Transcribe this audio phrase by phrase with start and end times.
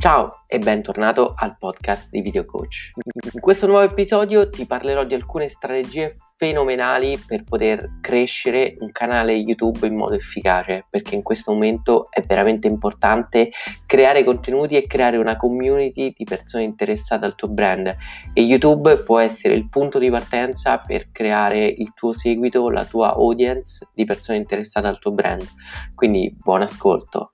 [0.00, 2.92] Ciao e bentornato al podcast di Video Coach.
[3.34, 9.34] In questo nuovo episodio ti parlerò di alcune strategie fenomenali per poter crescere un canale
[9.34, 13.50] YouTube in modo efficace, perché in questo momento è veramente importante
[13.84, 17.94] creare contenuti e creare una community di persone interessate al tuo brand
[18.32, 23.12] e YouTube può essere il punto di partenza per creare il tuo seguito, la tua
[23.12, 25.46] audience di persone interessate al tuo brand.
[25.94, 27.32] Quindi buon ascolto.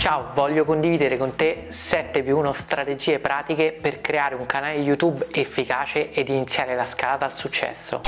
[0.00, 5.26] Ciao, voglio condividere con te 7 più 1 strategie pratiche per creare un canale YouTube
[5.30, 8.00] efficace ed iniziare la scalata al successo.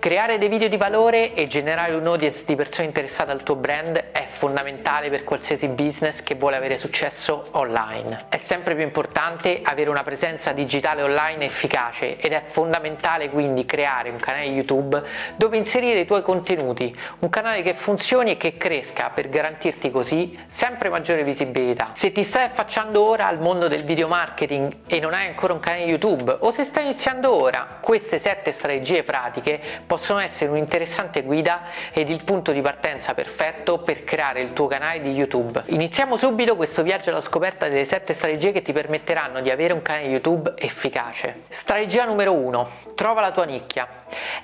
[0.00, 4.02] Creare dei video di valore e generare un audience di persone interessate al tuo brand
[4.12, 8.24] è fondamentale per qualsiasi business che vuole avere successo online.
[8.30, 14.08] È sempre più importante avere una presenza digitale online efficace ed è fondamentale quindi creare
[14.08, 15.02] un canale YouTube
[15.36, 20.34] dove inserire i tuoi contenuti, un canale che funzioni e che cresca per garantirti così
[20.46, 21.90] sempre maggiore visibilità.
[21.92, 25.60] Se ti stai affacciando ora al mondo del video marketing e non hai ancora un
[25.60, 31.66] canale YouTube o se stai iniziando ora, queste 7 strategie pratiche possono essere un'interessante guida
[31.92, 35.60] ed il punto di partenza perfetto per creare il tuo canale di YouTube.
[35.66, 39.82] Iniziamo subito questo viaggio alla scoperta delle 7 strategie che ti permetteranno di avere un
[39.82, 41.42] canale YouTube efficace.
[41.48, 42.70] Strategia numero 1.
[42.94, 43.88] Trova la tua nicchia.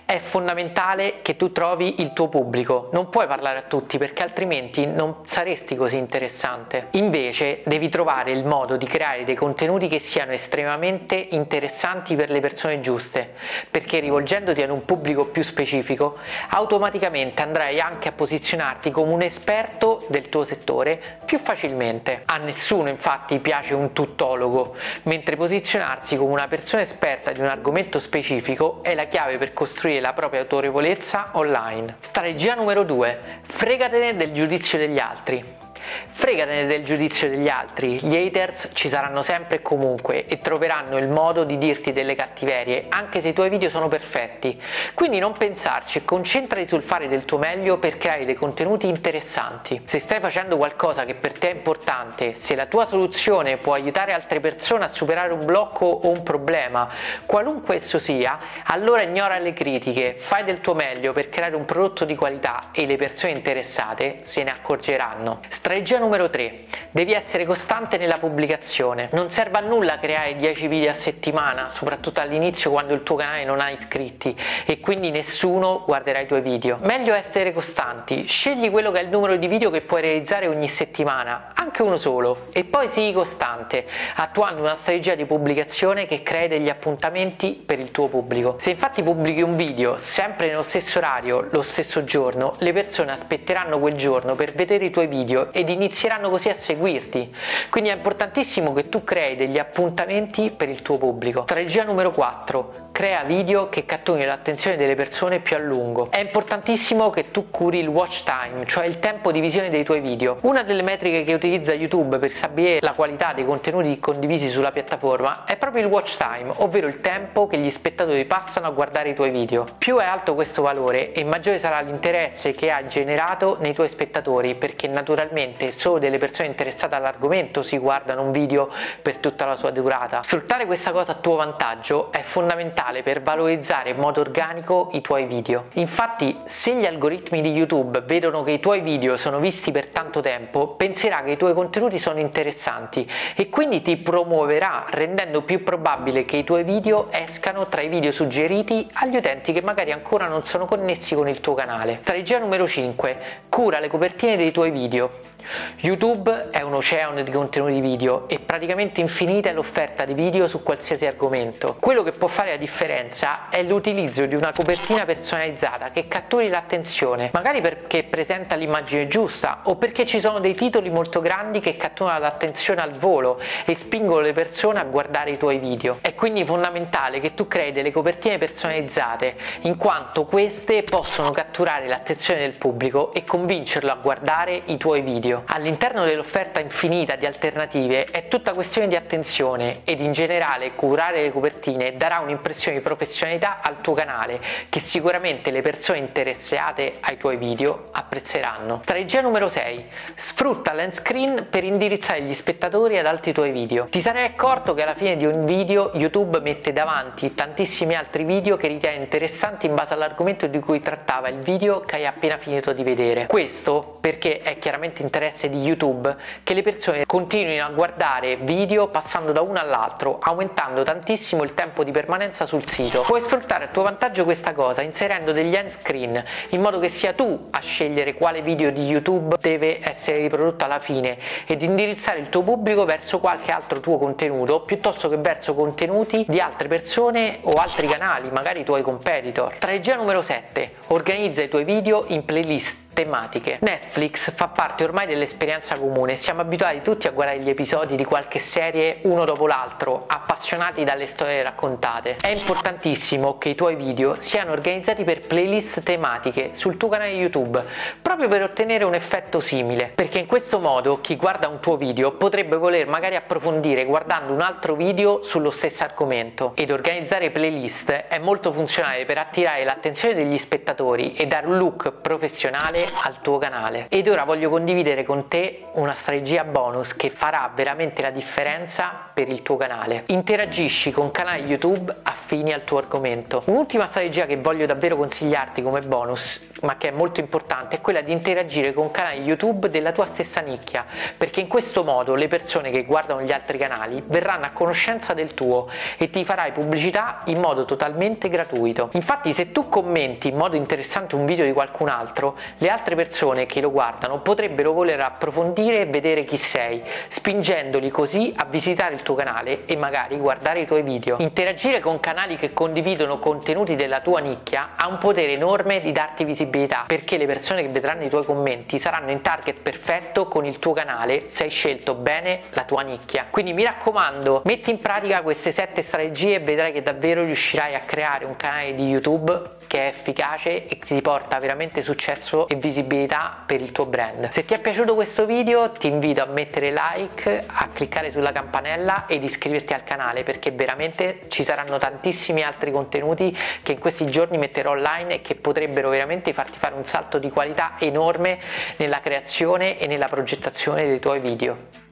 [0.04, 4.86] È fondamentale che tu trovi il tuo pubblico, non puoi parlare a tutti perché altrimenti
[4.86, 6.88] non saresti così interessante.
[6.92, 12.40] Invece devi trovare il modo di creare dei contenuti che siano estremamente interessanti per le
[12.40, 13.32] persone giuste,
[13.70, 20.04] perché rivolgendoti ad un pubblico più specifico, automaticamente andrai anche a posizionarti come un esperto
[20.08, 22.22] del tuo settore più facilmente.
[22.26, 28.00] A nessuno infatti piace un tuttologo, mentre posizionarsi come una persona esperta di un argomento
[28.00, 31.96] specifico è la chiave per costruire la propria autorevolezza online.
[31.98, 33.18] Strategia numero 2.
[33.42, 35.65] Fregatene del giudizio degli altri.
[36.08, 41.08] Fregatene del giudizio degli altri, gli haters ci saranno sempre e comunque e troveranno il
[41.08, 44.60] modo di dirti delle cattiverie anche se i tuoi video sono perfetti.
[44.94, 49.80] Quindi non pensarci e concentrati sul fare del tuo meglio per creare dei contenuti interessanti.
[49.84, 54.12] Se stai facendo qualcosa che per te è importante, se la tua soluzione può aiutare
[54.12, 56.88] altre persone a superare un blocco o un problema,
[57.26, 62.04] qualunque esso sia, allora ignora le critiche, fai del tuo meglio per creare un prodotto
[62.04, 65.40] di qualità e le persone interessate se ne accorgeranno.
[65.48, 66.62] Strategia numero 3.
[66.90, 69.08] Devi essere costante nella pubblicazione.
[69.12, 73.44] Non serve a nulla creare 10 video a settimana, soprattutto all'inizio quando il tuo canale
[73.44, 76.78] non ha iscritti e quindi nessuno guarderà i tuoi video.
[76.80, 78.26] Meglio essere costanti.
[78.26, 81.96] Scegli quello che è il numero di video che puoi realizzare ogni settimana, anche uno
[81.96, 83.86] solo, e poi sii costante,
[84.16, 88.56] attuando una strategia di pubblicazione che crei degli appuntamenti per il tuo pubblico.
[88.58, 93.78] Se infatti pubblichi un video sempre nello stesso orario, lo stesso giorno, le persone aspetteranno
[93.78, 97.34] quel giorno per vedere i tuoi video ed inizieranno così a seguirti.
[97.70, 101.42] Quindi è importantissimo che tu crei degli appuntamenti per il tuo pubblico.
[101.42, 102.84] Strategia numero 4.
[102.92, 106.10] Crea video che catturino l'attenzione delle persone più a lungo.
[106.10, 110.00] È importantissimo che tu curi il watch time, cioè il tempo di visione dei tuoi
[110.00, 110.38] video.
[110.42, 115.44] Una delle metriche che utilizza YouTube per stabilire la qualità dei contenuti condivisi sulla piattaforma
[115.44, 119.14] è proprio il watch time, ovvero il tempo che gli spettatori passano a guardare i
[119.14, 119.66] tuoi video.
[119.76, 124.54] Più è alto questo valore e maggiore sarà l'interesse che hai generato nei tuoi spettatori
[124.54, 128.70] perché naturalmente solo delle persone interessate all'argomento si guardano un video
[129.02, 130.22] per tutta la sua durata.
[130.22, 135.26] Sfruttare questa cosa a tuo vantaggio è fondamentale per valorizzare in modo organico i tuoi
[135.26, 135.66] video.
[135.74, 140.20] Infatti se gli algoritmi di YouTube vedono che i tuoi video sono visti per tanto
[140.20, 146.24] tempo, penserà che i tuoi contenuti sono interessanti e quindi ti promuoverà rendendo più probabile
[146.24, 150.42] che i tuoi video escano tra i video suggeriti agli utenti che magari ancora non
[150.42, 151.98] sono connessi con il tuo canale.
[152.02, 153.20] Strategia numero 5.
[153.48, 155.34] Cura le copertine dei tuoi video.
[155.80, 160.62] YouTube è un oceano di contenuti video e praticamente infinita è l'offerta di video su
[160.62, 161.76] qualsiasi argomento.
[161.78, 167.30] Quello che può fare la differenza è l'utilizzo di una copertina personalizzata che catturi l'attenzione,
[167.32, 172.18] magari perché presenta l'immagine giusta o perché ci sono dei titoli molto grandi che catturano
[172.18, 175.98] l'attenzione al volo e spingono le persone a guardare i tuoi video.
[176.00, 182.40] È quindi fondamentale che tu crei delle copertine personalizzate in quanto queste possono catturare l'attenzione
[182.40, 185.35] del pubblico e convincerlo a guardare i tuoi video.
[185.36, 185.42] Video.
[185.46, 191.32] All'interno dell'offerta infinita di alternative è tutta questione di attenzione ed in generale curare le
[191.32, 197.36] copertine darà un'impressione di professionalità al tuo canale che sicuramente le persone interessate ai tuoi
[197.36, 198.80] video apprezzeranno.
[198.82, 199.84] Strategia numero 6.
[200.14, 203.86] Sfrutta l'end screen per indirizzare gli spettatori ad altri tuoi video.
[203.90, 208.56] Ti sarai accorto che alla fine di un video YouTube mette davanti tantissimi altri video
[208.56, 212.72] che ritiene interessanti in base all'argomento di cui trattava il video che hai appena finito
[212.72, 213.26] di vedere.
[213.26, 219.32] Questo perché è chiaramente interesse di YouTube che le persone continuino a guardare video passando
[219.32, 223.02] da uno all'altro, aumentando tantissimo il tempo di permanenza sul sito.
[223.02, 227.12] Puoi sfruttare a tuo vantaggio questa cosa inserendo degli end screen in modo che sia
[227.12, 232.28] tu a scegliere quale video di YouTube deve essere riprodotto alla fine ed indirizzare il
[232.28, 237.52] tuo pubblico verso qualche altro tuo contenuto piuttosto che verso contenuti di altre persone o
[237.52, 239.54] altri canali, magari i tuoi competitor.
[239.56, 240.74] Strategia numero 7.
[240.88, 243.58] Organizza i tuoi video in playlist tematiche.
[243.60, 248.38] Netflix fa parte ormai dell'esperienza comune, siamo abituati tutti a guardare gli episodi di qualche
[248.38, 252.16] serie uno dopo l'altro, appassionati dalle storie raccontate.
[252.18, 257.62] È importantissimo che i tuoi video siano organizzati per playlist tematiche sul tuo canale YouTube,
[258.00, 262.12] proprio per ottenere un effetto simile, perché in questo modo chi guarda un tuo video
[262.12, 268.18] potrebbe voler magari approfondire guardando un altro video sullo stesso argomento ed organizzare playlist è
[268.18, 273.86] molto funzionale per attirare l'attenzione degli spettatori e dare un look professionale al tuo canale.
[273.88, 279.28] Ed ora voglio condividere con te una strategia bonus che farà veramente la differenza per
[279.28, 280.04] il tuo canale.
[280.06, 283.42] Interagisci con canali youtube affini al tuo argomento.
[283.46, 288.00] Un'ultima strategia che voglio davvero consigliarti come bonus ma che è molto importante è quella
[288.00, 290.86] di interagire con canali youtube della tua stessa nicchia
[291.16, 295.34] perché in questo modo le persone che guardano gli altri canali verranno a conoscenza del
[295.34, 298.90] tuo e ti farai pubblicità in modo totalmente gratuito.
[298.92, 303.46] Infatti se tu commenti in modo interessante un video di qualcun altro le altre persone
[303.46, 309.02] che lo guardano potrebbero voler approfondire e vedere chi sei, spingendoli così a visitare il
[309.02, 311.16] tuo canale e magari guardare i tuoi video.
[311.18, 316.24] Interagire con canali che condividono contenuti della tua nicchia ha un potere enorme di darti
[316.24, 320.58] visibilità, perché le persone che vedranno i tuoi commenti saranno in target perfetto con il
[320.58, 323.26] tuo canale se hai scelto bene la tua nicchia.
[323.30, 327.80] Quindi mi raccomando, metti in pratica queste sette strategie e vedrai che davvero riuscirai a
[327.80, 333.42] creare un canale di YouTube che è efficace e ti porta veramente successo e visibilità
[333.46, 334.28] per il tuo brand.
[334.30, 339.06] Se ti è piaciuto questo video ti invito a mettere like, a cliccare sulla campanella
[339.06, 344.36] ed iscriverti al canale perché veramente ci saranno tantissimi altri contenuti che in questi giorni
[344.38, 348.38] metterò online e che potrebbero veramente farti fare un salto di qualità enorme
[348.78, 351.85] nella creazione e nella progettazione dei tuoi video.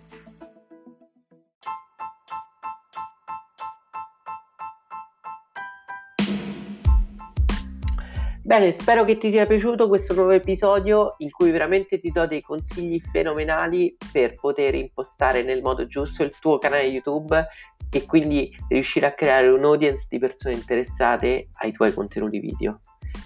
[8.46, 12.42] Bene, spero che ti sia piaciuto questo nuovo episodio in cui veramente ti do dei
[12.42, 17.42] consigli fenomenali per poter impostare nel modo giusto il tuo canale YouTube
[17.90, 22.80] e quindi riuscire a creare un audience di persone interessate ai tuoi contenuti video.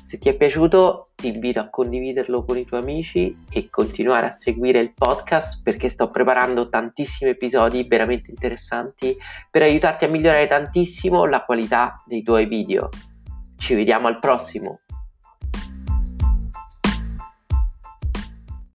[0.04, 4.30] Se ti è piaciuto ti invito a condividerlo con i tuoi amici e continuare a
[4.30, 9.16] seguire il podcast perché sto preparando tantissimi episodi veramente interessanti
[9.50, 12.88] per aiutarti a migliorare tantissimo la qualità dei tuoi video.
[13.56, 14.82] Ci vediamo al prossimo!